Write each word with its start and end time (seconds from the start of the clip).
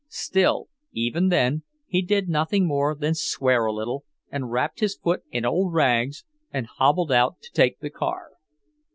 Still, 0.07 0.67
even 0.93 1.27
then, 1.27 1.61
he 1.85 2.01
did 2.01 2.27
nothing 2.27 2.65
more 2.67 2.95
than 2.95 3.13
swear 3.13 3.67
a 3.67 3.71
little, 3.71 4.03
and 4.31 4.51
wrapped 4.51 4.79
his 4.79 4.95
foot 4.95 5.21
in 5.29 5.45
old 5.45 5.75
rags, 5.75 6.25
and 6.51 6.65
hobbled 6.65 7.11
out 7.11 7.39
to 7.41 7.51
take 7.51 7.81
the 7.81 7.91
car. 7.91 8.31